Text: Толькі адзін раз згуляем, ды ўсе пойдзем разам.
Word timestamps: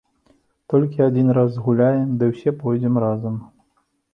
Толькі 0.73 1.03
адзін 1.07 1.27
раз 1.39 1.49
згуляем, 1.57 2.17
ды 2.23 2.31
ўсе 2.33 2.57
пойдзем 2.65 2.95
разам. 3.05 3.35